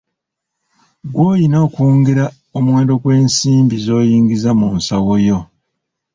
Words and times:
Gwe 1.11 1.23
oyina 1.31 1.57
okwongera 1.65 2.25
omuwendo 2.57 2.93
gw'ensimbi 3.01 3.75
z'oyingiza 3.85 4.49
mu 4.59 4.67
nsawo 4.77 5.13
yo. 5.27 5.39